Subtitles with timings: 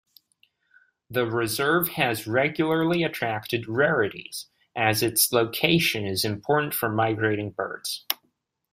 [1.11, 8.03] The reserve has regularly attracted rarities, as its location is important for migrating birds.